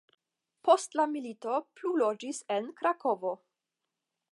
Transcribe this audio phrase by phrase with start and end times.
[0.69, 3.35] Post la milito plu loĝis en Krakovo.